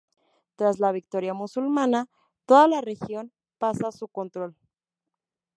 Tras 0.55 0.79
la 0.79 0.91
victoria 0.91 1.35
musulmana, 1.35 2.07
toda 2.47 2.67
la 2.67 2.81
región 2.81 3.31
pasa 3.59 3.89
a 3.89 3.91
su 3.91 4.07
control. 4.07 4.55